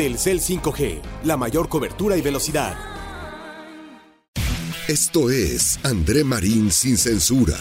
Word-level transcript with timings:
Telcel 0.00 0.40
5G, 0.40 0.98
la 1.24 1.36
mayor 1.36 1.68
cobertura 1.68 2.16
y 2.16 2.22
velocidad. 2.22 2.72
Esto 4.88 5.28
es 5.28 5.78
André 5.84 6.24
Marín 6.24 6.70
sin 6.70 6.96
censura, 6.96 7.58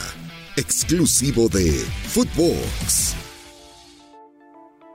exclusivo 0.55 1.49
de 1.49 1.69
Footbox. 2.07 3.13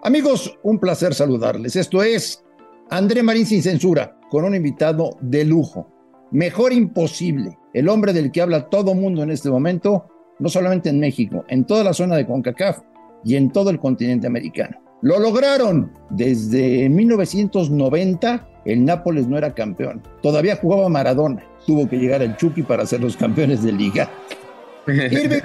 Amigos, 0.04 0.58
un 0.62 0.78
placer 0.78 1.12
saludarles. 1.12 1.76
Esto 1.76 2.02
es 2.02 2.42
André 2.88 3.22
Marín 3.22 3.44
sin 3.44 3.62
censura, 3.62 4.18
con 4.30 4.44
un 4.44 4.54
invitado 4.54 5.18
de 5.20 5.44
lujo. 5.44 5.92
Mejor 6.30 6.72
imposible. 6.72 7.58
El 7.74 7.90
hombre 7.90 8.14
del 8.14 8.32
que 8.32 8.40
habla 8.40 8.70
todo 8.70 8.94
mundo 8.94 9.22
en 9.22 9.30
este 9.30 9.50
momento, 9.50 10.06
no 10.38 10.48
solamente 10.48 10.88
en 10.88 10.98
México, 10.98 11.44
en 11.48 11.66
toda 11.66 11.84
la 11.84 11.92
zona 11.92 12.16
de 12.16 12.24
CONCACAF 12.24 12.78
y 13.22 13.36
en 13.36 13.52
todo 13.52 13.68
el 13.68 13.78
continente 13.78 14.26
americano. 14.26 14.83
Lo 15.04 15.18
lograron. 15.18 15.92
Desde 16.08 16.88
1990 16.88 18.48
el 18.64 18.86
Nápoles 18.86 19.28
no 19.28 19.36
era 19.36 19.54
campeón. 19.54 20.02
Todavía 20.22 20.56
jugaba 20.56 20.88
Maradona. 20.88 21.44
Tuvo 21.66 21.86
que 21.86 21.98
llegar 21.98 22.22
el 22.22 22.34
Chucky 22.36 22.62
para 22.62 22.86
ser 22.86 23.02
los 23.02 23.14
campeones 23.14 23.62
de 23.62 23.72
liga. 23.72 24.10
Irving, 24.86 25.42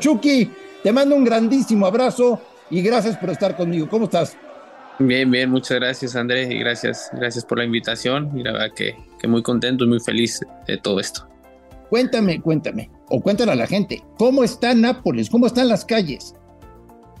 Chucky, 0.00 0.50
te 0.82 0.92
mando 0.92 1.14
un 1.14 1.24
grandísimo 1.24 1.86
abrazo 1.86 2.40
y 2.70 2.82
gracias 2.82 3.16
por 3.16 3.30
estar 3.30 3.56
conmigo. 3.56 3.88
¿Cómo 3.88 4.06
estás? 4.06 4.36
Bien, 4.98 5.30
bien, 5.30 5.48
muchas 5.48 5.78
gracias 5.78 6.16
Andrés 6.16 6.50
y 6.50 6.58
gracias, 6.58 7.08
gracias 7.12 7.44
por 7.44 7.58
la 7.58 7.64
invitación 7.64 8.36
y 8.36 8.42
la 8.42 8.50
verdad 8.50 8.74
que, 8.74 8.96
que 9.20 9.28
muy 9.28 9.44
contento 9.44 9.84
y 9.84 9.88
muy 9.88 10.00
feliz 10.00 10.40
de 10.66 10.76
todo 10.76 10.98
esto. 10.98 11.24
Cuéntame, 11.88 12.40
cuéntame, 12.40 12.90
o 13.08 13.20
cuéntale 13.20 13.52
a 13.52 13.54
la 13.54 13.68
gente, 13.68 14.02
¿cómo 14.18 14.42
está 14.42 14.74
Nápoles? 14.74 15.30
¿Cómo 15.30 15.46
están 15.46 15.68
las 15.68 15.84
calles? 15.84 16.34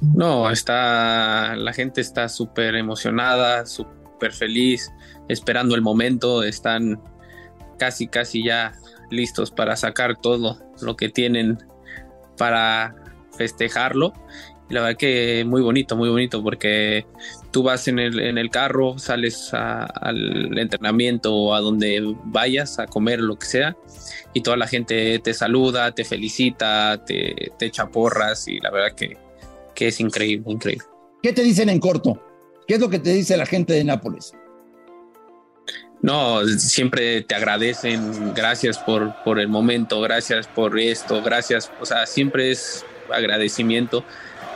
No, 0.00 0.50
está, 0.50 1.56
la 1.56 1.72
gente 1.72 2.00
está 2.00 2.28
súper 2.28 2.76
emocionada, 2.76 3.66
súper 3.66 4.32
feliz, 4.32 4.92
esperando 5.28 5.74
el 5.74 5.82
momento, 5.82 6.44
están 6.44 7.00
casi, 7.78 8.06
casi 8.06 8.44
ya 8.44 8.72
listos 9.10 9.50
para 9.50 9.76
sacar 9.76 10.16
todo 10.16 10.58
lo 10.80 10.96
que 10.96 11.08
tienen 11.08 11.58
para 12.36 12.94
festejarlo. 13.36 14.12
Y 14.70 14.74
la 14.74 14.82
verdad 14.82 14.98
que 14.98 15.44
muy 15.46 15.62
bonito, 15.62 15.96
muy 15.96 16.10
bonito, 16.10 16.42
porque 16.42 17.06
tú 17.50 17.62
vas 17.62 17.88
en 17.88 17.98
el, 17.98 18.20
en 18.20 18.38
el 18.38 18.50
carro, 18.50 18.98
sales 18.98 19.50
al 19.52 20.58
entrenamiento 20.58 21.34
o 21.34 21.54
a 21.54 21.60
donde 21.60 22.14
vayas 22.24 22.78
a 22.78 22.86
comer, 22.86 23.20
lo 23.20 23.36
que 23.36 23.46
sea, 23.46 23.76
y 24.34 24.42
toda 24.42 24.58
la 24.58 24.66
gente 24.66 25.18
te 25.20 25.32
saluda, 25.32 25.92
te 25.92 26.04
felicita, 26.04 27.02
te, 27.04 27.52
te 27.58 27.66
echa 27.66 27.88
porras, 27.88 28.46
y 28.46 28.60
la 28.60 28.70
verdad 28.70 28.94
que 28.94 29.16
que 29.78 29.86
es 29.86 30.00
increíble, 30.00 30.50
increíble. 30.50 30.84
¿Qué 31.22 31.32
te 31.32 31.44
dicen 31.44 31.68
en 31.68 31.78
corto? 31.78 32.20
¿Qué 32.66 32.74
es 32.74 32.80
lo 32.80 32.90
que 32.90 32.98
te 32.98 33.12
dice 33.12 33.36
la 33.36 33.46
gente 33.46 33.74
de 33.74 33.84
Nápoles? 33.84 34.32
No, 36.02 36.44
siempre 36.46 37.22
te 37.22 37.36
agradecen, 37.36 38.34
gracias 38.34 38.76
por, 38.78 39.14
por 39.22 39.38
el 39.38 39.46
momento, 39.46 40.00
gracias 40.00 40.48
por 40.48 40.80
esto, 40.80 41.22
gracias, 41.22 41.70
o 41.80 41.86
sea, 41.86 42.06
siempre 42.06 42.50
es 42.50 42.84
agradecimiento 43.08 44.04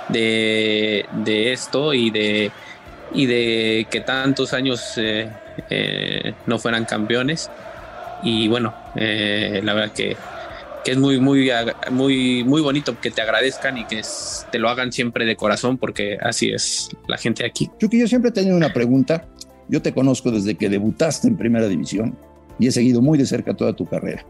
de, 0.08 1.06
de 1.24 1.52
esto 1.52 1.94
y 1.94 2.10
de, 2.10 2.50
y 3.14 3.26
de 3.26 3.86
que 3.88 4.00
tantos 4.00 4.52
años 4.52 4.94
eh, 4.96 5.30
eh, 5.70 6.34
no 6.46 6.58
fueran 6.58 6.84
campeones. 6.84 7.48
Y 8.24 8.48
bueno, 8.48 8.74
eh, 8.96 9.60
la 9.62 9.74
verdad 9.74 9.92
que 9.92 10.16
que 10.84 10.92
es 10.92 10.98
muy, 10.98 11.20
muy, 11.20 11.50
muy, 11.90 12.44
muy 12.44 12.60
bonito 12.60 12.98
que 13.00 13.10
te 13.10 13.22
agradezcan 13.22 13.78
y 13.78 13.84
que 13.84 14.02
te 14.50 14.58
lo 14.58 14.68
hagan 14.68 14.92
siempre 14.92 15.24
de 15.24 15.36
corazón, 15.36 15.78
porque 15.78 16.18
así 16.20 16.50
es 16.50 16.90
la 17.06 17.16
gente 17.16 17.44
aquí. 17.44 17.70
Chucky, 17.78 18.00
yo 18.00 18.08
siempre 18.08 18.30
he 18.30 18.32
tenido 18.32 18.56
una 18.56 18.72
pregunta. 18.72 19.28
Yo 19.68 19.80
te 19.80 19.94
conozco 19.94 20.30
desde 20.30 20.56
que 20.56 20.68
debutaste 20.68 21.28
en 21.28 21.36
Primera 21.36 21.68
División 21.68 22.18
y 22.58 22.66
he 22.66 22.72
seguido 22.72 23.00
muy 23.00 23.16
de 23.16 23.26
cerca 23.26 23.54
toda 23.54 23.74
tu 23.74 23.86
carrera. 23.86 24.26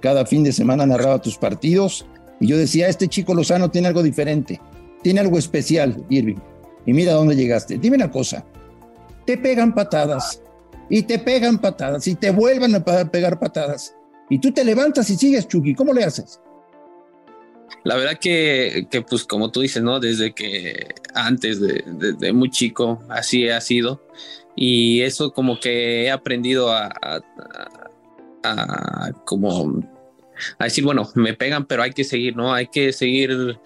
Cada 0.00 0.26
fin 0.26 0.44
de 0.44 0.52
semana 0.52 0.86
narraba 0.86 1.20
tus 1.20 1.38
partidos 1.38 2.06
y 2.40 2.46
yo 2.46 2.58
decía, 2.58 2.88
este 2.88 3.08
chico 3.08 3.34
Lozano 3.34 3.70
tiene 3.70 3.88
algo 3.88 4.02
diferente, 4.02 4.60
tiene 5.02 5.20
algo 5.20 5.38
especial, 5.38 6.04
Irving. 6.10 6.36
Y 6.84 6.92
mira 6.92 7.14
dónde 7.14 7.34
llegaste. 7.34 7.78
Dime 7.78 7.96
una 7.96 8.10
cosa, 8.10 8.44
te 9.24 9.38
pegan 9.38 9.74
patadas 9.74 10.42
y 10.90 11.02
te 11.02 11.18
pegan 11.18 11.58
patadas 11.58 12.06
y 12.06 12.14
te 12.14 12.30
vuelvan 12.30 12.74
a 12.74 12.84
pegar 13.10 13.40
patadas 13.40 13.95
y 14.28 14.38
tú 14.38 14.52
te 14.52 14.64
levantas 14.64 15.08
y 15.10 15.16
sigues, 15.16 15.46
Chucky. 15.48 15.74
¿Cómo 15.74 15.92
le 15.92 16.04
haces? 16.04 16.40
La 17.84 17.96
verdad 17.96 18.18
que, 18.20 18.88
que 18.90 19.02
pues 19.02 19.24
como 19.24 19.50
tú 19.50 19.60
dices, 19.60 19.82
¿no? 19.82 20.00
Desde 20.00 20.34
que 20.34 20.94
antes 21.14 21.60
de, 21.60 22.32
muy 22.32 22.50
chico 22.50 23.02
así 23.08 23.48
ha 23.48 23.60
sido. 23.60 24.02
Y 24.56 25.02
eso 25.02 25.32
como 25.32 25.60
que 25.60 26.04
he 26.04 26.10
aprendido 26.10 26.72
a, 26.72 26.92
a, 28.42 29.12
como 29.24 29.82
a 30.58 30.64
decir, 30.64 30.84
bueno, 30.84 31.08
me 31.14 31.34
pegan, 31.34 31.66
pero 31.66 31.82
hay 31.82 31.92
que 31.92 32.04
seguir, 32.04 32.36
¿no? 32.36 32.52
Hay 32.52 32.68
que 32.68 32.92
seguir 32.92 33.58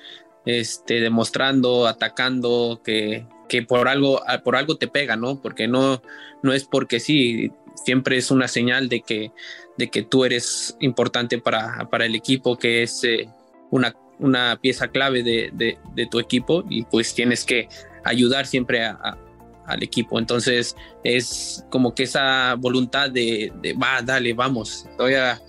este, 0.45 1.01
demostrando, 1.01 1.87
atacando, 1.87 2.83
que, 2.85 3.27
que 3.51 3.65
por 3.65 3.89
algo, 3.89 4.23
por 4.45 4.55
algo 4.55 4.77
te 4.77 4.87
pega, 4.87 5.17
¿no? 5.17 5.43
Porque 5.43 5.67
no, 5.67 6.01
no 6.43 6.53
es 6.53 6.65
porque 6.65 7.01
sí, 7.01 7.51
siempre 7.85 8.17
es 8.17 8.31
una 8.31 8.47
señal 8.47 8.89
de 8.89 9.01
que, 9.01 9.33
de 9.77 9.91
que 9.91 10.03
tú 10.03 10.25
eres 10.25 10.77
importante 10.79 11.39
para, 11.39 11.89
para 11.91 12.07
el 12.07 12.15
equipo, 12.15 12.57
que 12.57 12.85
es 12.85 13.03
eh, 13.03 13.29
una, 13.73 13.93
una, 14.21 14.57
pieza 14.63 14.87
clave 14.87 15.25
de, 15.25 15.51
de, 15.53 16.07
tu 16.07 16.21
equipo 16.21 16.65
y 16.71 16.85
pues 16.85 17.13
tienes 17.13 17.45
que 17.45 17.69
ayudar 18.05 18.47
siempre 18.47 18.85
al 18.85 19.83
equipo. 19.83 20.21
Entonces 20.21 20.77
es 21.03 21.67
como 21.71 21.93
que 21.93 22.05
esa 22.05 22.55
voluntad 22.55 23.11
de, 23.11 23.53
va, 23.83 24.01
dale, 24.01 24.33
vamos, 24.33 24.87
todavía 24.97 25.43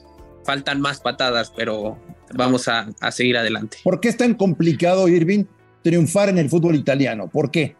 faltan 0.43 0.81
más 0.81 0.99
patadas, 0.99 1.53
pero 1.55 1.99
vamos 2.33 2.67
a, 2.67 2.89
a 2.99 3.11
seguir 3.11 3.37
adelante. 3.37 3.77
¿Por 3.83 3.99
qué 3.99 4.09
es 4.09 4.17
tan 4.17 4.33
complicado, 4.33 5.07
Irving, 5.07 5.43
triunfar 5.83 6.29
en 6.29 6.39
el 6.39 6.49
fútbol 6.49 6.73
italiano? 6.73 7.29
¿Por 7.29 7.51
qué? 7.51 7.75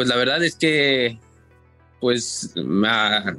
Pues 0.00 0.08
la 0.08 0.16
verdad 0.16 0.42
es 0.42 0.56
que 0.56 1.18
pues 2.00 2.54
no 2.56 3.32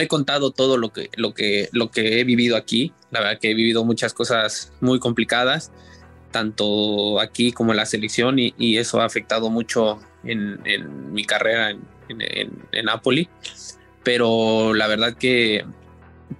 he 0.00 0.06
contado 0.06 0.50
todo 0.50 0.76
lo 0.76 0.92
que, 0.92 1.08
lo, 1.16 1.32
que, 1.32 1.70
lo 1.72 1.90
que 1.90 2.20
he 2.20 2.24
vivido 2.24 2.58
aquí. 2.58 2.92
La 3.10 3.20
verdad 3.20 3.38
que 3.40 3.52
he 3.52 3.54
vivido 3.54 3.86
muchas 3.86 4.12
cosas 4.12 4.70
muy 4.82 4.98
complicadas, 4.98 5.72
tanto 6.30 7.20
aquí 7.20 7.52
como 7.52 7.72
en 7.72 7.78
la 7.78 7.86
selección, 7.86 8.38
y, 8.38 8.76
eso 8.76 9.00
ha 9.00 9.06
afectado 9.06 9.48
mucho 9.48 9.98
en, 10.24 10.60
mi 11.14 11.24
carrera 11.24 11.70
en, 11.70 11.80
en, 12.10 12.84
Napoli. 12.84 13.30
Pero 14.02 14.74
la 14.74 14.88
verdad 14.88 15.16
que, 15.16 15.64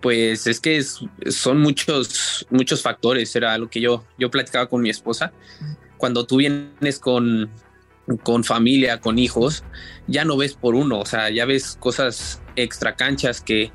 pues 0.02 0.46
es 0.46 0.60
que 0.60 0.82
son 0.82 1.62
muchos, 1.62 2.46
muchos 2.50 2.82
factores. 2.82 3.34
Era 3.34 3.56
lo 3.56 3.70
que 3.70 3.80
yo, 3.80 4.04
yo 4.18 4.30
platicaba 4.30 4.68
con 4.68 4.82
mi 4.82 4.90
esposa. 4.90 5.32
Cuando 5.96 6.26
tú 6.26 6.36
vienes 6.36 6.98
con, 6.98 7.50
con 8.16 8.44
familia, 8.44 9.00
con 9.00 9.18
hijos, 9.18 9.64
ya 10.06 10.24
no 10.24 10.36
ves 10.36 10.54
por 10.54 10.74
uno, 10.74 11.00
o 11.00 11.06
sea, 11.06 11.30
ya 11.30 11.44
ves 11.44 11.76
cosas 11.78 12.40
extra 12.56 12.96
canchas 12.96 13.40
que, 13.40 13.70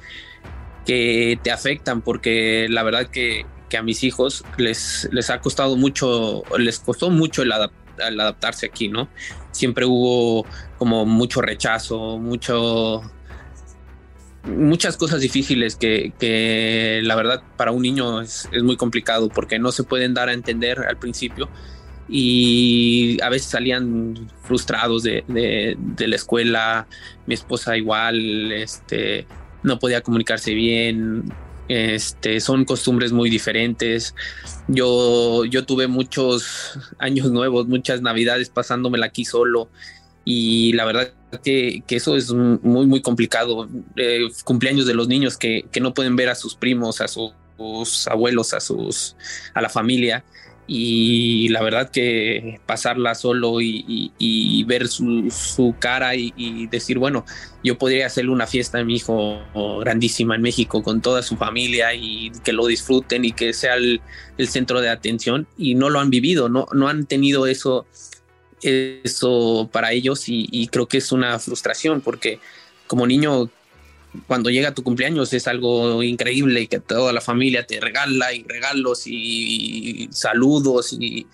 que 0.86 1.40
te 1.44 1.52
afectan, 1.52 2.02
porque 2.02 2.68
la 2.70 2.84
verdad 2.84 3.08
que, 3.08 3.46
a 3.76 3.82
mis 3.82 4.04
hijos 4.04 4.46
les, 4.58 5.10
les 5.12 5.32
ha 5.32 5.42
costado 5.42 5.76
mucho, 5.76 6.44
les 6.60 6.78
costó 6.78 7.10
mucho 7.10 7.42
el, 7.42 7.52
adaptarse 7.52 8.68
aquí, 8.68 8.88
¿no? 8.88 9.10
Siempre 9.50 9.84
hubo 9.84 10.46
como 10.78 11.08
mucho 11.08 11.42
rechazo, 11.42 12.20
mucho 12.20 13.02
muchas 14.44 14.96
cosas 14.96 15.22
difíciles 15.22 15.76
que, 15.76 16.14
que, 16.20 17.02
la 17.04 17.16
verdad 17.16 17.42
para 17.58 17.72
un 17.72 17.82
niño 17.82 18.22
es, 18.22 18.48
es, 18.52 18.62
muy 18.62 18.78
complicado 18.78 19.30
porque 19.30 19.58
no 19.58 19.72
se 19.72 19.84
pueden 19.84 20.14
dar 20.14 20.30
a 20.30 20.34
entender 20.34 20.78
al 20.82 20.98
principio 20.98 21.50
y 22.10 23.18
a 23.22 23.30
veces 23.30 23.50
salían 23.50 24.30
frustrados 24.44 25.04
de, 25.04 25.24
de, 25.28 26.08
la 26.08 26.16
escuela, 26.16 26.88
mi 27.26 27.34
esposa 27.34 27.78
igual, 27.78 28.52
este, 28.52 29.26
no 29.64 29.80
podía 29.80 30.02
comunicarse 30.02 30.54
bien, 30.54 31.32
este, 31.68 32.40
son 32.40 32.66
costumbres 32.66 33.12
muy 33.12 33.30
diferentes. 33.30 34.14
Yo, 34.68 35.46
yo 35.46 35.66
tuve 35.66 35.88
muchos 35.88 36.78
años 37.00 37.32
nuevos, 37.32 37.68
muchas 37.68 38.02
navidades 38.02 38.50
pasándomela 38.50 39.08
aquí 39.08 39.26
solo 39.26 39.70
y 40.26 40.74
la 40.74 40.86
verdad 40.86 41.14
que, 41.44 41.84
que 41.88 41.96
eso 41.96 42.16
es 42.16 42.32
muy, 42.32 42.86
muy 42.86 43.02
complicado. 43.02 43.68
Eh, 43.96 44.28
cumpleaños 44.44 44.86
de 44.86 44.94
los 44.94 45.08
niños 45.08 45.38
que, 45.38 45.66
que, 45.72 45.80
no 45.80 45.94
pueden 45.94 46.16
ver 46.16 46.30
a 46.30 46.36
sus 46.36 46.56
primos, 46.56 47.02
a 47.02 47.08
sus 47.08 47.34
abuelos, 48.08 48.54
a, 48.54 48.60
sus, 48.60 49.16
a 49.54 49.62
la 49.62 49.70
familia 49.70 50.24
y 50.66 51.50
la 51.50 51.62
verdad 51.62 51.90
que 51.90 52.60
pasarla 52.66 53.16
solo 53.16 53.60
y, 53.60 54.64
ver 54.66 54.88
su, 54.88 55.76
cara 55.80 56.16
y, 56.16 56.68
decir, 56.68 57.00
bueno, 57.00 57.26
yo 57.64 57.78
podría 57.78 58.06
hacerle 58.06 58.32
una 58.32 58.48
fiesta 58.48 58.80
a 58.80 58.84
mi 58.84 58.96
hijo 58.96 59.42
grandísima 59.80 60.36
en 60.36 60.42
México 60.42 60.82
con 60.82 61.02
toda 61.02 61.22
su 61.22 61.36
familia 61.36 61.94
y 61.94 62.32
que 62.44 62.54
lo 62.54 62.68
disfruten 62.68 63.26
y 63.26 63.34
que 63.34 63.54
sea 63.54 63.76
el, 63.76 64.02
centro 64.48 64.82
de 64.82 64.90
atención 64.90 65.48
y 65.58 65.76
no 65.76 65.90
lo 65.90 66.00
han 66.00 66.10
vivido, 66.10 66.50
no, 66.50 66.68
no 66.74 66.88
han 66.88 67.06
tenido 67.06 67.46
eso, 67.48 67.86
eso 68.62 69.70
para 69.72 69.92
ellos 69.92 70.24
y, 70.28 70.68
creo 70.68 70.88
que 70.88 70.98
es 70.98 71.12
una 71.12 71.40
frustración 71.40 72.02
porque 72.02 72.40
como 72.88 73.06
niño 73.06 73.50
cuando 74.28 74.50
llega 74.50 74.74
tu 74.74 74.84
cumpleaños 74.84 75.34
es 75.34 75.48
algo 75.48 76.04
increíble 76.04 76.68
que 76.68 76.80
toda 76.80 77.14
la 77.14 77.22
familia 77.22 77.66
te 77.66 77.80
regala 77.80 78.34
y 78.34 78.44
regalos 78.44 79.04
y, 79.08 80.08
saludos 80.12 80.96
y, 81.00 81.28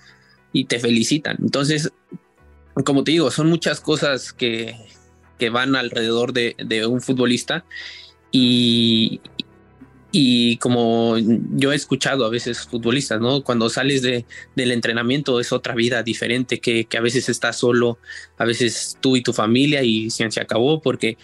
te 0.66 0.80
felicitan. 0.80 1.38
Entonces, 1.42 1.92
como 2.86 3.04
te 3.04 3.12
digo, 3.12 3.32
son 3.32 3.48
muchas 3.48 3.82
cosas 3.82 4.34
que, 4.34 4.76
que 5.38 5.50
van 5.50 5.76
alrededor 5.76 6.34
de, 6.34 6.56
de, 6.58 6.86
un 6.86 7.02
futbolista 7.02 7.66
y, 8.32 9.22
y 10.12 10.58
como 10.58 11.18
yo 11.18 11.72
he 11.72 11.76
escuchado 11.76 12.26
a 12.26 12.30
veces 12.30 12.62
futbolistas, 12.62 13.22
¿no? 13.22 13.44
Cuando 13.44 13.70
sales 13.70 14.02
de, 14.02 14.26
del 14.56 14.72
entrenamiento 14.72 15.40
es 15.40 15.52
otra 15.52 15.76
vida 15.76 16.02
diferente, 16.02 16.60
que, 16.60 16.86
que, 16.86 16.98
a 16.98 17.02
veces 17.02 17.30
estás 17.30 17.58
solo, 17.58 18.00
a 18.38 18.46
veces 18.46 18.98
tú 19.02 19.16
y 19.16 19.22
tu 19.22 19.34
familia 19.34 19.84
y 19.84 20.10
se, 20.10 20.30
se 20.32 20.42
acabó 20.42 20.82
porque 20.82 21.18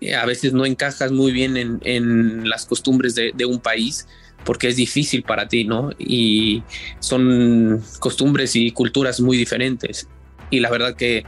eh, 0.00 0.14
a 0.14 0.26
veces 0.26 0.52
no 0.52 0.64
encajas 0.66 1.12
muy 1.12 1.32
bien 1.32 1.80
en, 1.82 2.48
las 2.48 2.66
costumbres 2.66 3.14
de, 3.14 3.32
de, 3.34 3.44
un 3.44 3.60
país 3.60 4.06
porque 4.44 4.68
es 4.68 4.76
difícil 4.76 5.22
para 5.22 5.48
ti, 5.48 5.64
¿no? 5.64 5.90
Y 5.98 6.62
son 6.98 7.82
costumbres 7.98 8.56
y 8.56 8.70
culturas 8.70 9.20
muy 9.20 9.36
diferentes. 9.36 10.08
Y 10.50 10.60
la 10.60 10.70
verdad 10.70 10.96
que, 10.96 11.24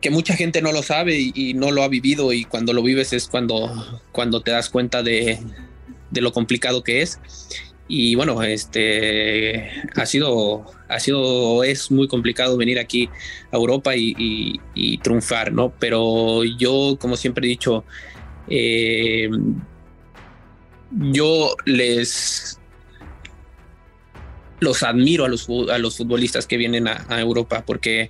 que 0.00 0.10
mucha 0.10 0.34
gente 0.34 0.62
no 0.62 0.72
lo 0.72 0.82
sabe 0.82 1.18
y, 1.18 1.32
y 1.34 1.54
no 1.54 1.70
lo 1.70 1.82
ha 1.82 1.88
vivido 1.88 2.32
y 2.32 2.44
cuando 2.44 2.72
lo 2.72 2.82
vives 2.82 3.12
es 3.12 3.28
cuando, 3.28 4.00
cuando 4.12 4.40
te 4.40 4.50
das 4.50 4.70
cuenta 4.70 5.02
de, 5.02 5.38
de 6.10 6.20
lo 6.20 6.32
complicado 6.32 6.82
que 6.82 7.02
es. 7.02 7.18
Y 7.88 8.16
bueno, 8.16 8.42
este 8.42 9.70
ha 9.94 10.06
sido, 10.06 10.64
ha 10.88 10.98
sido, 10.98 11.62
es 11.62 11.90
muy 11.90 12.08
complicado 12.08 12.56
venir 12.56 12.78
aquí 12.78 13.08
a 13.52 13.56
Europa 13.56 13.92
y, 13.94 14.60
triunfar, 15.02 15.52
¿no? 15.52 15.72
Pero 15.78 16.42
yo, 16.44 16.96
como 17.00 17.16
siempre 17.16 17.46
he 17.46 17.50
dicho, 17.50 17.84
eh, 18.48 19.30
yo 20.90 21.54
les 21.64 22.60
los 24.58 24.82
admiro 24.82 25.26
a 25.26 25.28
los, 25.28 25.48
a 25.70 25.78
los 25.78 25.98
futbolistas 25.98 26.46
que 26.46 26.56
vienen 26.56 26.88
a, 26.88 27.04
a 27.08 27.20
Europa 27.20 27.62
porque 27.66 28.08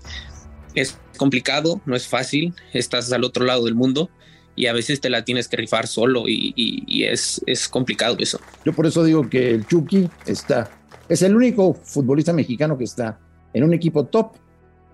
es 0.75 0.96
complicado, 1.17 1.81
no 1.87 1.96
es 1.96 2.06
fácil, 2.06 2.55
estás 2.72 3.12
al 3.12 3.25
otro 3.25 3.44
lado 3.44 3.64
del 3.64 3.75
mundo 3.75 4.11
y 4.56 4.67
a 4.67 4.73
veces 4.73 5.00
te 5.00 5.11
la 5.11 5.25
tienes 5.25 5.49
que 5.49 5.58
rifar 5.58 5.87
solo 5.87 6.25
y, 6.26 7.05
es, 7.05 7.43
es, 7.47 7.69
complicado 7.69 8.17
eso. 8.19 8.41
Yo 8.64 8.73
por 8.73 8.87
eso 8.87 9.05
digo 9.05 9.29
que 9.29 9.50
el 9.50 9.67
Chucky 9.67 10.08
está, 10.25 10.70
es 11.08 11.23
el 11.23 11.37
único 11.37 11.75
futbolista 11.75 12.32
mexicano 12.32 12.76
que 12.76 12.85
está 12.85 13.20
en 13.53 13.62
un 13.62 13.75
equipo 13.75 14.06
top, 14.06 14.32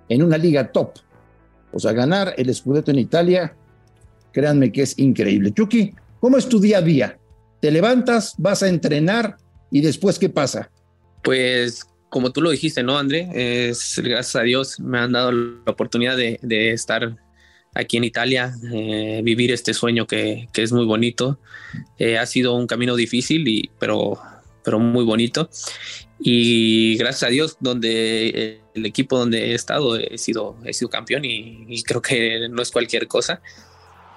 en 0.08 0.22
una 0.22 0.36
liga 0.36 0.70
top. 0.70 0.94
O 1.72 1.78
sea, 1.78 1.92
ganar 1.92 2.34
el 2.36 2.52
Scudetto 2.52 2.90
en 2.90 2.98
Italia, 2.98 3.54
créanme 4.32 4.72
que 4.72 4.82
es 4.82 4.98
increíble. 4.98 5.52
Chucky, 5.54 5.94
¿cómo 6.20 6.36
es 6.36 6.48
tu 6.48 6.60
día 6.60 6.78
a 6.78 6.82
día? 6.82 7.18
¿Te 7.60 7.70
levantas, 7.70 8.34
vas 8.38 8.64
a 8.64 8.68
entrenar 8.68 9.36
y 9.70 9.80
después 9.80 10.18
qué 10.18 10.28
pasa? 10.28 10.70
Pues 11.22 11.86
como 12.10 12.32
tú 12.32 12.42
lo 12.42 12.50
dijiste, 12.50 12.82
¿no, 12.82 12.98
André? 12.98 13.30
Es, 13.68 14.00
gracias 14.04 14.36
a 14.36 14.42
Dios 14.42 14.80
me 14.80 14.98
han 14.98 15.12
dado 15.12 15.30
la 15.30 15.70
oportunidad 15.70 16.16
de, 16.16 16.40
de 16.42 16.72
estar 16.72 17.16
aquí 17.74 17.96
en 17.96 18.04
Italia, 18.04 18.54
eh, 18.72 19.20
vivir 19.24 19.52
este 19.52 19.74
sueño 19.74 20.06
que, 20.06 20.48
que 20.52 20.62
es 20.62 20.72
muy 20.72 20.84
bonito. 20.84 21.38
Eh, 21.98 22.18
ha 22.18 22.26
sido 22.26 22.54
un 22.54 22.66
camino 22.66 22.96
difícil, 22.96 23.46
y, 23.48 23.70
pero, 23.78 24.18
pero 24.64 24.78
muy 24.78 25.04
bonito. 25.04 25.48
Y 26.20 26.96
gracias 26.98 27.24
a 27.24 27.32
Dios, 27.32 27.56
donde 27.60 28.28
eh, 28.28 28.60
el 28.74 28.86
equipo 28.86 29.18
donde 29.18 29.50
he 29.50 29.54
estado, 29.54 29.96
he 29.96 30.18
sido, 30.18 30.56
he 30.64 30.72
sido 30.72 30.88
campeón 30.88 31.24
y, 31.24 31.82
creo 31.82 32.02
que 32.02 32.48
no 32.48 32.62
es 32.62 32.70
cualquier 32.70 33.08
cosa. 33.08 33.42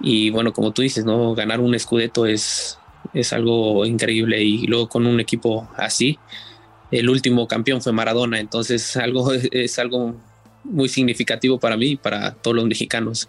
Y 0.00 0.30
bueno, 0.30 0.52
como 0.52 0.72
tú 0.72 0.82
dices, 0.82 1.04
¿no? 1.04 1.34
ganar 1.34 1.60
un 1.60 1.74
escudeto 1.74 2.26
es, 2.26 2.78
es 3.14 3.32
algo 3.32 3.84
increíble 3.86 4.42
y 4.42 4.66
luego 4.66 4.88
con 4.88 5.06
un 5.06 5.20
equipo 5.20 5.68
así, 5.76 6.18
el 6.90 7.08
último 7.08 7.48
campeón 7.48 7.82
fue 7.82 7.92
Maradona, 7.92 8.38
entonces 8.38 8.96
algo, 8.96 9.32
es 9.50 9.78
algo 9.78 10.16
muy 10.70 10.88
significativo 10.88 11.58
para 11.58 11.76
mí 11.76 11.96
para 11.96 12.32
todos 12.34 12.56
los 12.56 12.66
mexicanos. 12.66 13.28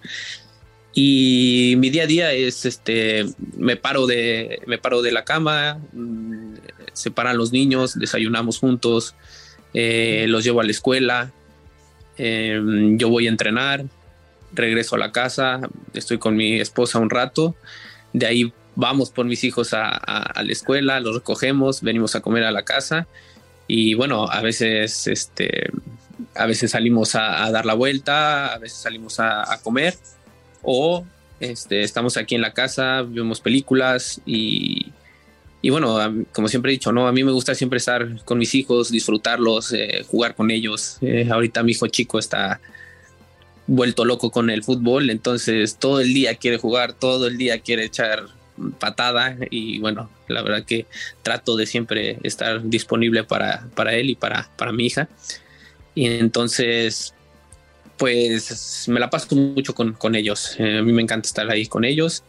Y 0.94 1.76
mi 1.78 1.90
día 1.92 2.04
a 2.04 2.08
día 2.08 2.32
es, 2.34 2.66
este, 2.66 3.26
me 3.56 3.76
paro 3.76 4.08
de, 4.08 4.62
me 4.66 4.80
paro 4.80 5.02
de 5.04 5.12
la 5.12 5.24
cama, 5.24 5.80
mm, 5.94 6.56
se 6.94 7.12
paran 7.12 7.38
los 7.38 7.52
niños, 7.52 8.00
desayunamos 8.00 8.58
juntos, 8.58 9.14
eh, 9.74 10.26
los 10.28 10.44
llevo 10.44 10.62
a 10.62 10.64
la 10.64 10.72
escuela, 10.72 11.32
em, 12.18 12.98
yo 12.98 13.10
voy 13.10 13.28
a 13.28 13.30
entrenar, 13.30 13.86
regreso 14.54 14.96
a 14.96 15.00
la 15.00 15.12
casa, 15.12 15.62
estoy 15.94 16.18
con 16.18 16.36
mi 16.36 16.60
esposa 16.60 16.98
un 16.98 17.12
rato, 17.12 17.56
de 18.14 18.26
ahí 18.26 18.54
vamos 18.76 19.12
por 19.12 19.26
mis 19.26 19.44
hijos 19.44 19.76
a, 19.76 19.90
a 19.90 20.42
la 20.42 20.52
escuela, 20.52 21.00
los 21.00 21.16
recogemos, 21.16 21.82
venimos 21.82 22.16
a 22.16 22.22
comer 22.22 22.44
a 22.44 22.52
la 22.52 22.64
casa 22.64 23.08
y 23.68 23.94
bueno, 23.94 24.28
a 24.32 24.42
veces 24.42 25.08
este, 25.08 25.70
a 26.36 26.46
veces 26.46 26.72
salimos 26.72 27.16
a, 27.16 27.50
dar 27.52 27.66
la 27.66 27.74
vuelta, 27.74 28.54
a 28.54 28.58
veces 28.58 28.80
salimos 28.80 29.20
a, 29.20 29.60
comer 29.64 29.96
o 30.62 31.06
este, 31.40 31.82
estamos 31.82 32.18
aquí 32.18 32.36
en 32.36 32.42
la 32.42 32.54
casa, 32.54 33.04
vemos 33.04 33.40
películas 33.40 34.22
y, 34.26 34.92
y 35.62 35.70
bueno, 35.70 35.98
como 36.34 36.48
siempre 36.48 36.72
he 36.72 36.74
dicho, 36.74 36.92
¿no? 36.92 37.08
A 37.08 37.12
mí 37.12 37.24
me 37.24 37.32
gusta 37.32 37.56
siempre 37.56 37.78
estar 37.78 38.24
con 38.26 38.38
mis 38.38 38.56
hijos, 38.56 38.92
disfrutarlos, 38.92 39.74
eh, 39.74 40.04
jugar 40.08 40.36
con 40.36 40.52
ellos. 40.52 40.98
Eh, 41.02 41.28
ahorita 41.30 41.64
mi 41.64 41.72
hijo 41.72 41.88
chico 41.88 42.20
está 42.20 42.60
vuelto 43.68 44.06
loco 44.06 44.32
con 44.32 44.50
el 44.50 44.64
fútbol, 44.64 45.10
entonces 45.10 45.78
todo 45.78 46.00
el 46.00 46.14
día 46.14 46.36
quiere 46.36 46.58
jugar, 46.58 46.94
todo 46.94 47.28
el 47.28 47.38
día 47.38 47.60
quiere 47.60 47.84
echar 47.84 48.26
patada 48.80 49.38
y 49.50 49.80
bueno, 49.80 50.10
la 50.28 50.42
verdad 50.42 50.64
que 50.64 50.86
trato 51.22 51.56
de 51.56 51.66
siempre 51.66 52.18
estar 52.24 52.64
disponible 52.64 53.24
para, 53.24 53.68
para 53.76 53.94
él 53.94 54.10
y 54.10 54.16
para, 54.16 54.50
para 54.58 54.72
mi 54.72 54.86
hija. 54.86 55.10
Y 55.98 56.06
entonces, 56.06 57.16
pues 57.98 58.88
me 58.88 59.00
la 59.00 59.10
paso 59.10 59.36
mucho 59.36 59.74
con, 59.74 59.94
con 59.94 60.14
ellos. 60.14 60.56
Eh, 60.60 60.78
a 60.78 60.84
mí 60.84 60.94
me 60.94 61.02
encanta 61.02 61.26
estar 61.26 61.50
ahí 61.50 61.66
con 61.66 61.84
ellos. 61.84 62.24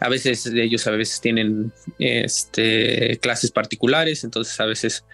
A 0.00 0.08
veces 0.08 0.44
ellos 0.46 0.84
a 0.88 0.90
veces 0.90 1.20
tienen 1.20 1.72
este, 2.00 3.16
clases 3.22 3.52
particulares, 3.52 4.24
entonces 4.24 4.58
a 4.58 4.66
veces 4.66 5.04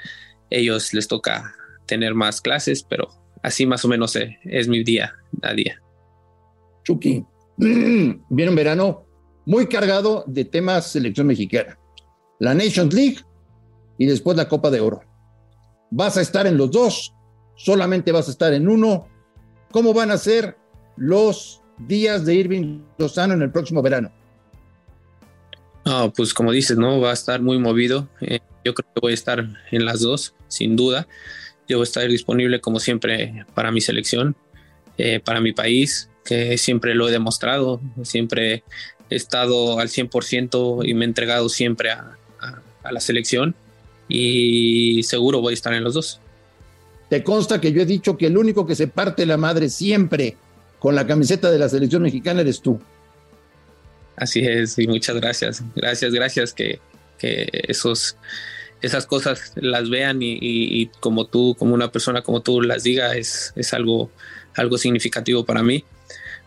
ellos 0.49 0.95
les 0.95 1.07
toca 1.07 1.55
tener 1.85 2.15
más 2.15 2.41
clases, 2.41 2.83
pero 2.83 3.11
así 3.43 3.67
más 3.67 3.85
o 3.85 3.89
menos 3.89 4.17
eh, 4.17 4.39
es 4.45 4.69
mi 4.69 4.83
día 4.83 5.13
a 5.43 5.53
día. 5.53 5.79
Chucky, 6.85 7.27
viene 7.59 8.49
un 8.49 8.57
verano 8.57 9.05
muy 9.45 9.67
cargado 9.67 10.25
de 10.27 10.47
temas 10.47 10.91
selección 10.91 11.27
mexicana. 11.27 11.79
La 12.39 12.55
Nations 12.55 12.95
League 12.95 13.19
y 13.99 14.07
después 14.07 14.35
la 14.35 14.49
Copa 14.49 14.71
de 14.71 14.81
Oro. 14.81 15.03
Vas 15.91 16.17
a 16.17 16.23
estar 16.23 16.47
en 16.47 16.57
los 16.57 16.71
dos 16.71 17.15
solamente 17.59 18.13
vas 18.13 18.29
a 18.29 18.31
estar 18.31 18.55
en 18.55 18.69
uno. 18.69 19.07
¿Cómo 19.71 19.93
van 19.93 20.11
a 20.11 20.17
ser 20.17 20.57
los 20.97 21.61
días 21.77 22.25
de 22.25 22.35
Irving 22.35 22.81
Lozano 22.97 23.35
en 23.35 23.43
el 23.43 23.51
próximo 23.51 23.83
verano? 23.83 24.11
Ah, 25.85 26.11
pues 26.15 26.33
como 26.33 26.53
dices, 26.53 26.79
¿no? 26.79 27.01
Va 27.01 27.11
a 27.11 27.15
estar 27.15 27.43
muy 27.43 27.59
movido. 27.59 28.09
Eh, 28.21 28.41
yo 28.65 28.75
creo 28.75 28.89
que 28.95 29.01
voy 29.01 29.13
a 29.13 29.15
estar 29.15 29.45
en 29.71 29.85
las 29.85 30.01
dos, 30.01 30.35
sin 30.49 30.77
duda. 30.77 31.07
Yo 31.69 31.77
voy 31.77 31.83
a 31.83 31.85
estar 31.85 32.09
disponible 32.09 32.61
como 32.61 32.81
siempre 32.81 33.45
para 33.55 33.71
mi 33.71 33.81
selección, 33.81 34.37
eh, 34.97 35.21
para 35.21 35.41
mi 35.41 35.53
país, 35.53 36.09
que 36.25 36.57
siempre 36.57 36.95
lo 36.95 37.09
he 37.09 37.13
demostrado, 37.13 37.81
siempre 38.03 38.65
he 39.11 39.17
estado 39.17 39.79
al 39.79 39.89
100% 39.89 40.87
y 40.87 40.95
me 40.95 41.05
he 41.05 41.09
entregado 41.09 41.49
siempre 41.49 41.91
a 41.91 42.17
la 42.91 43.01
selección 43.01 43.55
y 44.09 45.03
seguro 45.03 45.43
voy 45.43 45.53
a 45.53 45.55
estar 45.55 45.75
en 45.75 45.85
los 45.85 45.95
dos. 45.95 46.21
Te 47.09 47.23
consta 47.23 47.61
que 47.61 47.73
yo 47.73 47.83
he 47.83 47.87
dicho 47.87 48.17
que 48.17 48.27
el 48.27 48.37
único 48.37 48.67
que 48.67 48.75
se 48.75 48.87
parte 48.87 49.25
la 49.25 49.37
madre 49.37 49.69
siempre 49.71 50.37
con 50.79 50.95
la 50.95 51.07
camiseta 51.07 51.51
de 51.51 51.59
la 51.59 51.69
selección 51.69 52.03
mexicana 52.03 52.43
eres 52.43 52.61
tú. 52.61 52.81
Así 54.17 54.41
es, 54.41 54.79
y 54.79 54.87
muchas 54.87 55.17
gracias. 55.17 55.63
Gracias, 55.75 56.13
gracias 56.13 56.53
que, 56.53 56.81
esos, 57.21 58.17
esas 58.83 59.07
cosas 59.07 59.53
las 59.57 59.89
vean 59.91 60.19
y, 60.21 60.87
como 61.01 61.27
tú, 61.27 61.57
como 61.59 61.75
una 61.75 61.91
persona 61.91 62.23
como 62.23 62.43
tú 62.43 62.61
las 62.61 62.83
diga, 62.83 63.17
es, 63.17 63.53
es 63.57 63.73
algo, 63.73 64.11
algo 64.55 64.77
significativo 64.77 65.45
para 65.45 65.63
mí, 65.63 65.85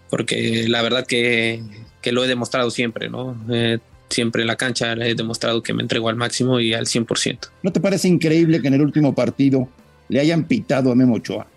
porque 0.09 0.65
la 0.67 0.81
verdad 0.81 1.05
que, 1.05 1.63
lo 2.05 2.23
he 2.23 2.27
demostrado 2.27 2.71
siempre, 2.71 3.09
¿no? 3.09 3.41
Eh, 3.51 3.79
siempre 4.09 4.41
en 4.41 4.47
la 4.47 4.57
cancha 4.57 4.93
he 4.93 5.15
demostrado 5.15 5.63
que 5.63 5.73
me 5.73 5.81
entrego 5.81 6.09
al 6.09 6.17
máximo 6.17 6.59
y 6.59 6.73
al 6.73 6.85
100%. 6.85 7.49
¿No 7.63 7.71
te 7.71 7.79
parece 7.79 8.07
increíble 8.07 8.61
que 8.61 8.67
en 8.67 8.73
el 8.73 8.81
último 8.81 9.15
partido 9.15 9.69
le 10.11 10.19
hayan 10.19 10.43
pitado 10.43 10.91
a 10.91 10.95
Memo 10.95 11.15
Ochoa? 11.15 11.47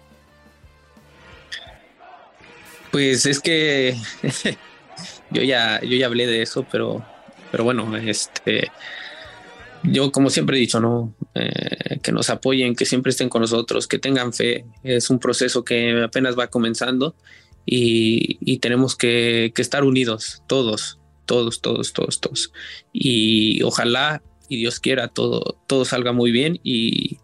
Pues 2.92 3.26
es 3.26 3.40
que 3.40 3.96
yo 5.30 5.42
ya, 5.42 5.80
yo 5.82 5.96
ya 5.96 6.06
hablé 6.06 6.28
de 6.28 6.40
eso, 6.40 6.64
pero, 6.70 7.04
pero 7.50 7.64
bueno, 7.64 7.96
este 7.96 8.70
yo 9.82 10.12
como 10.12 10.30
siempre 10.30 10.56
he 10.56 10.60
dicho, 10.60 10.80
¿no? 10.80 11.14
Eh, 11.34 11.98
que 12.00 12.12
nos 12.12 12.30
apoyen, 12.30 12.76
que 12.76 12.86
siempre 12.86 13.10
estén 13.10 13.28
con 13.28 13.42
nosotros, 13.42 13.88
que 13.88 13.98
tengan 13.98 14.32
fe. 14.32 14.64
Es 14.84 15.10
un 15.10 15.18
proceso 15.18 15.64
que 15.64 16.02
apenas 16.04 16.38
va 16.38 16.46
comenzando 16.46 17.16
y, 17.66 18.58
tenemos 18.58 18.94
que, 18.94 19.52
estar 19.56 19.82
unidos, 19.82 20.42
todos, 20.46 21.00
todos, 21.26 21.60
todos, 21.60 21.92
todos, 21.92 22.20
todos. 22.20 22.52
Y 22.92 23.62
ojalá 23.62 24.22
y 24.48 24.58
Dios 24.58 24.78
quiera 24.78 25.08
todo, 25.08 25.58
todo 25.66 25.84
salga 25.84 26.12
muy 26.12 26.30
bien 26.30 26.60
y, 26.62 27.18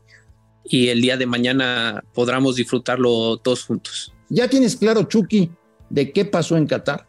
y 0.71 0.89
el 0.89 1.01
día 1.01 1.17
de 1.17 1.27
mañana 1.27 2.05
podamos 2.15 2.57
disfrutarlo 2.57 3.37
todos 3.39 3.65
juntos. 3.65 4.13
¿Ya 4.29 4.49
tienes 4.49 4.77
claro, 4.77 5.03
Chucky, 5.03 5.51
de 5.89 6.13
qué 6.13 6.25
pasó 6.25 6.57
en 6.57 6.67
Qatar? 6.67 7.07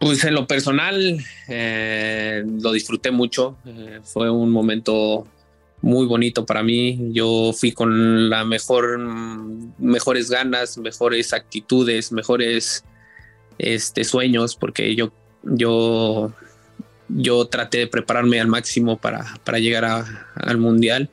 Pues 0.00 0.24
en 0.24 0.34
lo 0.34 0.46
personal 0.46 1.18
eh, 1.48 2.42
lo 2.46 2.72
disfruté 2.72 3.10
mucho. 3.10 3.58
Eh, 3.66 4.00
fue 4.02 4.30
un 4.30 4.50
momento 4.50 5.26
muy 5.82 6.06
bonito 6.06 6.46
para 6.46 6.62
mí. 6.62 7.10
Yo 7.12 7.52
fui 7.52 7.72
con 7.72 8.30
la 8.30 8.44
mejor, 8.44 8.98
mejores 9.78 10.30
ganas, 10.30 10.78
mejores 10.78 11.34
actitudes, 11.34 12.10
mejores 12.10 12.84
este, 13.58 14.04
sueños, 14.04 14.56
porque 14.56 14.94
yo, 14.94 15.12
yo, 15.42 16.32
yo 17.08 17.46
traté 17.46 17.78
de 17.78 17.86
prepararme 17.86 18.40
al 18.40 18.48
máximo 18.48 18.96
para, 18.96 19.38
para 19.44 19.58
llegar 19.58 19.84
al 20.34 20.58
mundial. 20.58 21.08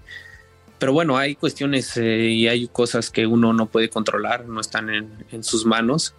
Pero 0.80 0.94
bueno, 0.94 1.18
hay 1.18 1.36
cuestiones 1.36 1.96
eh, 1.98 2.30
y 2.30 2.48
hay 2.48 2.68
cosas 2.68 3.10
que 3.10 3.26
uno 3.26 3.54
no 3.54 3.68
puede 3.68 3.90
controlar, 3.90 4.46
no 4.46 4.60
están 4.60 4.90
en, 4.90 5.10
en 5.32 5.44
sus 5.44 5.66
manos 5.66 6.14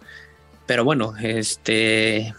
pero 0.65 0.83
bueno, 0.83 1.13
este, 1.21 2.33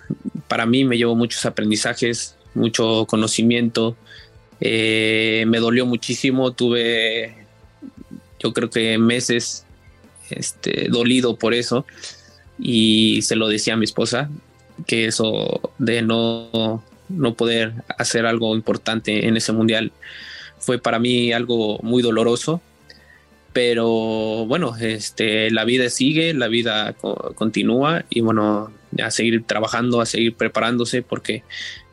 para 0.49 0.66
mí 0.66 0.85
me 0.85 0.99
llevó 0.99 1.14
muchos 1.14 1.45
aprendizajes, 1.47 2.37
mucho 2.55 3.07
conocimiento. 3.07 3.97
Eh, 4.61 5.45
me 5.47 5.59
dolió 5.59 5.87
muchísimo, 5.87 6.52
tuve 6.52 7.47
yo 8.38 8.52
creo 8.52 8.71
que 8.71 8.99
meses 8.99 9.64
este, 10.31 10.88
dolido 10.88 11.37
por 11.37 11.55
eso 11.55 11.87
y 12.59 13.23
se 13.23 13.37
lo 13.37 13.49
decía 13.49 13.75
a 13.75 13.76
mi 13.76 13.85
esposa, 13.85 14.31
que 14.87 15.07
eso 15.07 15.73
de 15.78 16.02
no, 16.02 16.83
no 17.08 17.34
poder 17.34 17.72
hacer 17.98 18.26
algo 18.26 18.54
importante 18.54 19.26
en 19.26 19.36
ese 19.36 19.52
mundial 19.52 19.92
fue 20.58 20.78
para 20.78 20.98
mí 20.98 21.32
algo 21.32 21.78
muy 21.82 22.02
doloroso 22.02 22.60
pero 23.56 24.44
bueno, 24.44 24.76
este, 24.76 25.50
la 25.50 25.64
vida 25.64 25.88
sigue, 25.88 26.34
la 26.34 26.46
vida 26.46 26.94
continúa 27.36 28.04
y 28.10 28.20
bueno, 28.20 28.70
a 29.02 29.10
seguir 29.10 29.44
trabajando, 29.44 30.02
a 30.02 30.04
seguir 30.04 30.34
preparándose 30.34 31.00
porque 31.00 31.42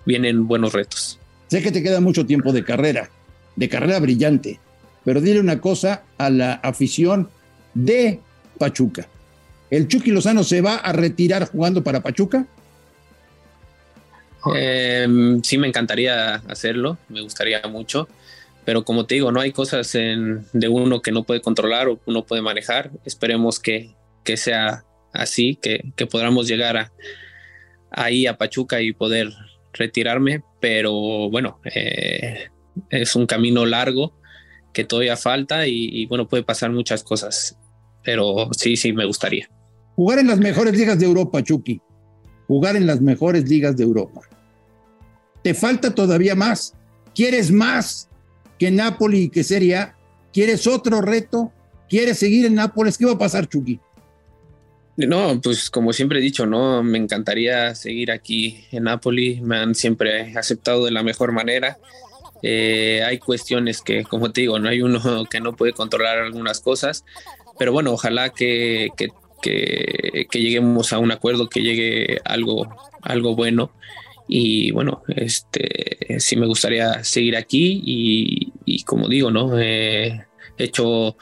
vienen 0.05 0.45
buenos 0.45 0.73
retos. 0.73 1.19
Sé 1.47 1.61
que 1.61 1.71
te 1.71 1.81
queda 1.81 2.01
mucho 2.01 2.25
tiempo 2.25 2.51
de 2.51 2.65
carrera, 2.65 3.09
de 3.55 3.69
carrera 3.69 4.01
brillante, 4.01 4.59
pero 5.05 5.21
dile 5.21 5.39
una 5.39 5.61
cosa 5.61 6.03
a 6.17 6.29
la 6.29 6.55
afición 6.55 7.29
de 7.73 8.19
Pachuca. 8.57 9.07
¿El 9.69 9.87
Chucky 9.87 10.11
Lozano 10.11 10.43
se 10.43 10.59
va 10.59 10.75
a 10.75 10.91
retirar 10.91 11.47
jugando 11.49 11.81
para 11.81 12.03
Pachuca? 12.03 12.45
Em, 14.55 15.41
sí, 15.41 15.57
me 15.57 15.67
encantaría 15.67 16.35
hacerlo, 16.35 16.97
me 17.09 17.21
gustaría 17.21 17.61
mucho 17.69 18.07
pero 18.65 18.85
como 18.85 19.05
te 19.05 19.15
digo, 19.15 19.31
no 19.31 19.41
hay 19.41 19.51
cosas 19.51 19.91
de 19.91 20.67
uno 20.69 21.01
que 21.01 21.11
no 21.11 21.23
puede 21.23 21.41
controlar 21.41 21.87
o 21.87 21.99
uno 22.05 22.25
puede 22.25 22.41
manejar. 22.41 22.91
Esperemos 23.05 23.59
que, 23.59 23.95
sea 24.35 24.85
así, 25.11 25.55
que, 25.55 26.07
podamos 26.07 26.47
llegar 26.47 26.91
ahí 27.91 28.25
a 28.25 28.37
Pachuca 28.37 28.81
y 28.81 28.93
poder 28.93 29.29
retirarme, 29.73 30.43
pero 30.61 30.93
bueno, 31.29 31.59
eh, 31.75 32.49
es 32.89 33.15
un 33.15 33.25
camino 33.25 33.65
largo 33.65 34.13
que 34.73 34.83
todavía 34.83 35.17
falta 35.17 35.67
y, 35.67 35.89
y, 35.91 36.05
bueno, 36.05 36.27
puede 36.27 36.43
pasar 36.43 36.71
muchas 36.71 37.03
cosas, 37.03 37.57
pero 38.03 38.49
sí, 38.57 38.77
sí, 38.77 38.93
me 38.93 39.05
gustaría. 39.05 39.49
Jugar 39.95 40.19
en 40.19 40.27
las 40.27 40.39
mejores 40.39 40.75
ligas 40.75 40.99
de 40.99 41.05
Europa, 41.05 41.43
Chucky. 41.43 41.81
Jugar 42.47 42.75
en 42.75 42.87
las 42.87 43.01
mejores 43.01 43.47
ligas 43.49 43.75
de 43.77 43.83
Europa. 43.83 44.21
Te 45.43 45.53
falta 45.53 45.93
todavía 45.93 46.35
más. 46.35 46.73
¿Quieres 47.13 47.51
más? 47.51 48.09
que 48.63 48.71
Napoli 48.71 49.23
y 49.23 49.29
que 49.29 49.43
Serie 49.43 49.91
¿Quieres 50.31 50.67
otro 50.67 51.01
reto? 51.01 51.51
¿Quieres 51.89 52.17
seguir 52.17 52.45
en 52.45 52.55
Nápoles? 52.55 52.97
¿Qué 52.97 53.05
va 53.05 53.11
a 53.11 53.17
pasar, 53.17 53.47
Chucky? 53.47 53.79
No, 54.95 55.39
pues 55.41 55.69
como 55.69 55.91
siempre 55.91 56.19
he 56.19 56.21
dicho, 56.21 56.45
no, 56.45 56.81
me 56.81 56.97
encantaría 56.97 57.75
seguir 57.75 58.09
aquí 58.09 58.65
en 58.71 58.85
Napoli. 58.85 59.41
Me 59.41 59.57
han 59.57 59.75
siempre 59.75 60.33
aceptado 60.37 60.85
de 60.85 60.91
la 60.91 61.03
mejor 61.03 61.33
manera. 61.33 61.77
Eh, 62.41 63.03
hay 63.05 63.19
cuestiones 63.19 63.81
que, 63.81 64.03
como 64.03 64.31
te 64.31 64.41
digo, 64.41 64.57
no 64.59 64.69
hay 64.69 64.81
uno 64.81 65.25
que 65.29 65.39
no 65.39 65.55
puede 65.55 65.73
controlar 65.73 66.17
algunas 66.19 66.61
cosas, 66.61 67.05
pero 67.59 67.73
bueno, 67.73 67.91
ojalá 67.91 68.29
que, 68.29 68.89
que, 68.97 69.09
que 69.49 70.39
lleguemos 70.39 70.93
a 70.93 70.99
un 70.99 71.11
acuerdo, 71.11 71.49
que 71.49 71.61
llegue 71.61 72.19
algo, 72.25 72.67
algo 73.01 73.35
bueno 73.35 73.71
y 74.27 74.71
bueno, 74.71 75.03
este, 75.07 76.19
sí 76.19 76.35
me 76.35 76.47
gustaría 76.47 77.03
seguir 77.03 77.35
aquí 77.35 77.81
y, 78.65 78.83
como 78.83 79.07
digo, 79.07 79.31
¿no? 79.31 79.59
he 79.59 80.25
hecho 80.57 81.17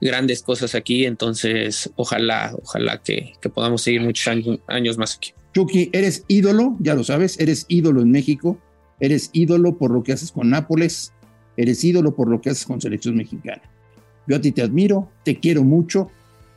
grandes 0.00 0.42
cosas 0.42 0.74
aquí, 0.74 1.04
entonces 1.04 1.90
ojalá, 1.96 2.54
ojalá 2.62 3.02
que, 3.02 3.34
podamos 3.54 3.82
seguir 3.82 4.02
muchos 4.02 4.26
años, 4.66 4.98
más 4.98 5.16
aquí. 5.16 5.32
Chucky, 5.54 5.90
eres 5.92 6.24
ídolo, 6.28 6.76
ya 6.80 6.94
lo 6.94 7.04
sabes, 7.04 7.38
eres 7.38 7.66
ídolo 7.68 8.00
en 8.00 8.10
México, 8.10 8.58
eres 9.00 9.30
ídolo 9.32 9.76
por 9.76 9.90
lo 9.90 10.02
que 10.02 10.12
haces 10.12 10.32
con 10.32 10.48
Nápoles, 10.48 11.12
eres 11.56 11.84
ídolo 11.84 12.14
por 12.14 12.28
lo 12.28 12.40
que 12.40 12.50
haces 12.50 12.64
con 12.64 12.80
Selección 12.80 13.16
Mexicana. 13.16 13.62
Yo 14.26 14.36
a 14.36 14.40
ti 14.40 14.52
te 14.52 14.62
admiro, 14.62 15.10
te 15.24 15.38
quiero 15.38 15.62
mucho, 15.62 16.10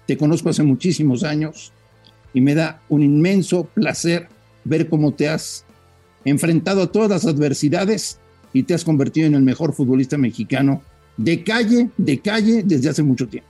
te 0.07 0.17
conozco 0.17 0.50
hace 0.50 0.63
muchísimos 0.63 1.24
años 1.24 1.71
y 2.33 2.41
me 2.41 2.55
da 2.55 2.81
un 2.89 3.03
inmenso 3.03 3.65
placer 3.74 4.27
ver 4.63 4.89
cómo 4.89 5.13
te 5.13 5.29
has 5.29 5.65
enfrentado 6.25 6.81
a 6.81 6.91
todas 6.91 7.09
las 7.09 7.25
adversidades 7.25 8.19
y 8.53 8.63
te 8.63 8.74
has 8.74 8.83
convertido 8.83 9.27
en 9.27 9.35
el 9.35 9.41
mejor 9.41 9.74
futbolista 9.74 10.17
mexicano 10.17 10.81
de 11.17 11.43
calle, 11.43 11.89
de 11.97 12.19
calle 12.19 12.63
desde 12.63 12.89
hace 12.89 13.03
mucho 13.03 13.27
tiempo. 13.27 13.50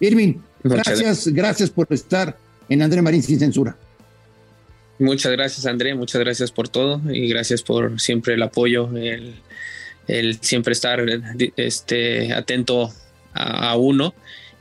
Irving, 0.00 0.34
gracias, 0.62 1.28
gracias 1.28 1.70
por 1.70 1.86
estar 1.90 2.36
en 2.68 2.82
André 2.82 3.02
Marín 3.02 3.22
sin 3.22 3.38
censura. 3.38 3.76
Muchas 4.98 5.32
gracias, 5.32 5.66
André, 5.66 5.94
muchas 5.94 6.20
gracias 6.20 6.52
por 6.52 6.68
todo 6.68 7.00
y 7.12 7.28
gracias 7.28 7.62
por 7.62 8.00
siempre 8.00 8.34
el 8.34 8.42
apoyo, 8.42 8.90
el, 8.96 10.38
siempre 10.40 10.72
estar 10.72 11.04
este, 11.56 12.32
atento 12.32 12.92
a, 13.32 13.76
uno 13.76 14.14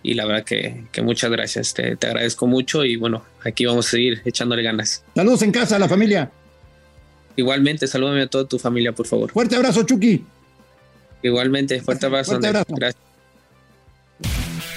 y 0.03 0.13
la 0.13 0.25
verdad 0.25 0.43
que, 0.43 0.83
muchas 1.01 1.31
gracias, 1.31 1.73
te, 1.73 1.95
te, 1.95 2.07
agradezco 2.07 2.45
mucho 2.45 2.83
y 2.83 2.97
bueno, 2.97 3.23
aquí 3.43 3.65
vamos 3.65 3.87
a 3.87 3.91
seguir 3.91 4.21
echándole 4.25 4.61
ganas. 4.61 5.03
Saludos 5.15 5.41
en 5.41 5.51
casa 5.51 5.77
a 5.77 5.79
la 5.79 5.87
familia. 5.87 6.29
Igualmente, 7.35 7.87
salúdame 7.87 8.21
a 8.21 8.27
toda 8.27 8.45
tu 8.45 8.59
familia, 8.59 8.91
por 8.91 9.07
favor. 9.07 9.31
Fuerte 9.31 9.55
abrazo, 9.55 9.83
Chucky. 9.83 10.23
Igualmente, 11.23 11.81
fuerte 11.81 12.05
abrazo. 12.05 12.31
Fuerte 12.31 12.47
abrazo. 12.47 12.75
Gracias. 12.75 13.03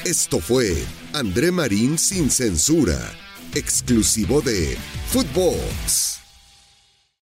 Esto 0.05 0.39
fue 0.39 0.73
André 1.13 1.51
Marín 1.51 1.99
sin 1.99 2.31
censura, 2.31 2.97
exclusivo 3.53 4.41
de 4.41 4.77
Footbox. 5.09 6.06